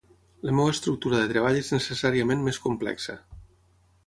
[0.49, 3.19] La meva estructura de treball és necessàriament més complexa.